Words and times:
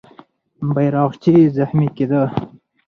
بیرغچی 0.73 1.35
زخمي 1.55 1.87
کېده. 1.97 2.23